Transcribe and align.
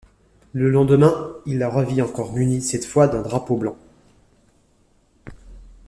Le 0.53 0.67
lendemain, 0.71 1.13
il 1.45 1.59
la 1.59 1.69
revit 1.69 2.01
encore 2.01 2.33
munie 2.33 2.63
cette 2.63 2.85
fois 2.85 3.07
d'un 3.07 3.21
drapeau 3.21 3.55
blanc. 3.55 3.77